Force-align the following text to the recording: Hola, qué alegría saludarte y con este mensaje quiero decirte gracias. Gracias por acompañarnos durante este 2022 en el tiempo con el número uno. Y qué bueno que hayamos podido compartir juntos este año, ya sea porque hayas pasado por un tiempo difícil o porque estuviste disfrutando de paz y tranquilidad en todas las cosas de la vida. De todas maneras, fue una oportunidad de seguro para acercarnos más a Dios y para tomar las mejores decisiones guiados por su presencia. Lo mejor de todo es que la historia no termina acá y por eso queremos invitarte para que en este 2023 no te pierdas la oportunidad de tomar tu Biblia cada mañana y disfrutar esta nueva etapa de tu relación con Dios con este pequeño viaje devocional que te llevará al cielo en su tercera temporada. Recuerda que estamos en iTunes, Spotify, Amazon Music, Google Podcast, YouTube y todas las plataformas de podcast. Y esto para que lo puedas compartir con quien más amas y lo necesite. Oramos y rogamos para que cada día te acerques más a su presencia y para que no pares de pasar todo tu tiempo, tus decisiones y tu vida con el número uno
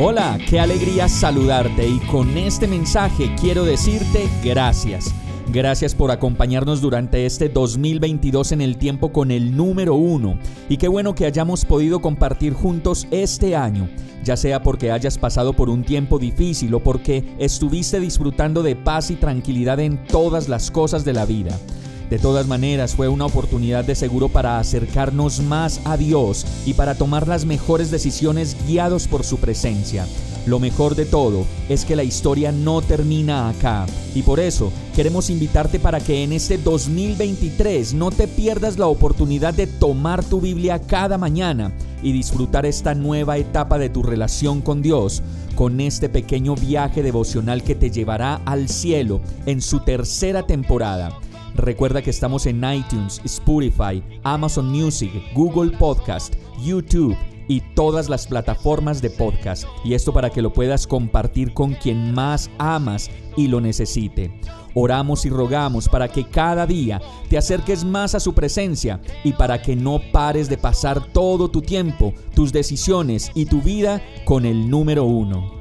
Hola, 0.00 0.38
qué 0.48 0.60
alegría 0.60 1.08
saludarte 1.08 1.88
y 1.88 1.98
con 1.98 2.38
este 2.38 2.68
mensaje 2.68 3.34
quiero 3.34 3.64
decirte 3.64 4.28
gracias. 4.44 5.12
Gracias 5.48 5.92
por 5.92 6.12
acompañarnos 6.12 6.80
durante 6.80 7.26
este 7.26 7.48
2022 7.48 8.52
en 8.52 8.60
el 8.60 8.76
tiempo 8.78 9.10
con 9.10 9.32
el 9.32 9.56
número 9.56 9.96
uno. 9.96 10.38
Y 10.68 10.76
qué 10.76 10.86
bueno 10.86 11.16
que 11.16 11.26
hayamos 11.26 11.64
podido 11.64 12.00
compartir 12.00 12.52
juntos 12.52 13.08
este 13.10 13.56
año, 13.56 13.88
ya 14.22 14.36
sea 14.36 14.62
porque 14.62 14.92
hayas 14.92 15.18
pasado 15.18 15.52
por 15.52 15.68
un 15.68 15.82
tiempo 15.82 16.20
difícil 16.20 16.72
o 16.74 16.78
porque 16.78 17.34
estuviste 17.40 17.98
disfrutando 17.98 18.62
de 18.62 18.76
paz 18.76 19.10
y 19.10 19.16
tranquilidad 19.16 19.80
en 19.80 20.04
todas 20.04 20.48
las 20.48 20.70
cosas 20.70 21.04
de 21.04 21.12
la 21.12 21.26
vida. 21.26 21.58
De 22.10 22.18
todas 22.18 22.46
maneras, 22.46 22.94
fue 22.94 23.08
una 23.08 23.26
oportunidad 23.26 23.84
de 23.84 23.94
seguro 23.94 24.30
para 24.30 24.58
acercarnos 24.58 25.40
más 25.40 25.80
a 25.84 25.98
Dios 25.98 26.46
y 26.64 26.72
para 26.72 26.94
tomar 26.94 27.28
las 27.28 27.44
mejores 27.44 27.90
decisiones 27.90 28.56
guiados 28.66 29.06
por 29.06 29.24
su 29.24 29.36
presencia. 29.36 30.06
Lo 30.46 30.58
mejor 30.58 30.94
de 30.94 31.04
todo 31.04 31.44
es 31.68 31.84
que 31.84 31.96
la 31.96 32.04
historia 32.04 32.50
no 32.50 32.80
termina 32.80 33.50
acá 33.50 33.84
y 34.14 34.22
por 34.22 34.40
eso 34.40 34.72
queremos 34.96 35.28
invitarte 35.28 35.78
para 35.78 36.00
que 36.00 36.24
en 36.24 36.32
este 36.32 36.56
2023 36.56 37.92
no 37.92 38.10
te 38.10 38.26
pierdas 38.26 38.78
la 38.78 38.86
oportunidad 38.86 39.52
de 39.52 39.66
tomar 39.66 40.24
tu 40.24 40.40
Biblia 40.40 40.80
cada 40.80 41.18
mañana 41.18 41.72
y 42.02 42.12
disfrutar 42.12 42.64
esta 42.64 42.94
nueva 42.94 43.36
etapa 43.36 43.76
de 43.76 43.90
tu 43.90 44.02
relación 44.02 44.62
con 44.62 44.80
Dios 44.80 45.22
con 45.54 45.80
este 45.80 46.08
pequeño 46.08 46.54
viaje 46.54 47.02
devocional 47.02 47.62
que 47.62 47.74
te 47.74 47.90
llevará 47.90 48.36
al 48.46 48.70
cielo 48.70 49.20
en 49.44 49.60
su 49.60 49.80
tercera 49.80 50.46
temporada. 50.46 51.10
Recuerda 51.58 52.02
que 52.02 52.10
estamos 52.10 52.46
en 52.46 52.62
iTunes, 52.62 53.20
Spotify, 53.24 54.00
Amazon 54.22 54.70
Music, 54.70 55.10
Google 55.34 55.76
Podcast, 55.76 56.36
YouTube 56.62 57.16
y 57.48 57.60
todas 57.74 58.08
las 58.08 58.28
plataformas 58.28 59.02
de 59.02 59.10
podcast. 59.10 59.64
Y 59.84 59.94
esto 59.94 60.12
para 60.12 60.30
que 60.30 60.40
lo 60.40 60.52
puedas 60.52 60.86
compartir 60.86 61.52
con 61.54 61.74
quien 61.74 62.14
más 62.14 62.48
amas 62.58 63.10
y 63.36 63.48
lo 63.48 63.60
necesite. 63.60 64.40
Oramos 64.72 65.26
y 65.26 65.30
rogamos 65.30 65.88
para 65.88 66.06
que 66.06 66.28
cada 66.28 66.64
día 66.64 67.00
te 67.28 67.36
acerques 67.36 67.84
más 67.84 68.14
a 68.14 68.20
su 68.20 68.34
presencia 68.34 69.00
y 69.24 69.32
para 69.32 69.60
que 69.60 69.74
no 69.74 70.00
pares 70.12 70.48
de 70.48 70.58
pasar 70.58 71.12
todo 71.12 71.50
tu 71.50 71.60
tiempo, 71.60 72.14
tus 72.36 72.52
decisiones 72.52 73.32
y 73.34 73.46
tu 73.46 73.62
vida 73.62 74.00
con 74.24 74.46
el 74.46 74.70
número 74.70 75.02
uno 75.02 75.57